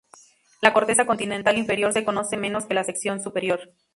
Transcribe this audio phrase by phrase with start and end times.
[0.63, 3.71] La corteza continental inferior se conoce menos que la sección superior.